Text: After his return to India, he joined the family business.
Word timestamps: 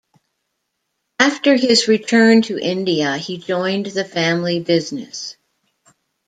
After 1.19 1.55
his 1.55 1.87
return 1.87 2.41
to 2.41 2.57
India, 2.57 3.17
he 3.17 3.37
joined 3.37 3.85
the 3.85 4.03
family 4.03 4.59
business. 4.59 5.37